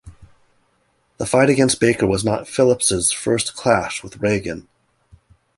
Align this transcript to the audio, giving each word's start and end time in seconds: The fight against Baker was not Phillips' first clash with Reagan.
The 1.19 1.27
fight 1.27 1.47
against 1.51 1.79
Baker 1.79 2.07
was 2.07 2.25
not 2.25 2.47
Phillips' 2.47 3.11
first 3.11 3.53
clash 3.55 4.01
with 4.01 4.17
Reagan. 4.17 4.67